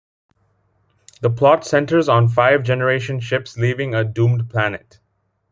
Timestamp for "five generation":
2.27-3.19